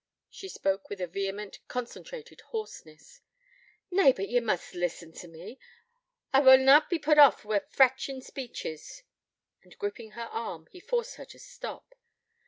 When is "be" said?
6.89-6.97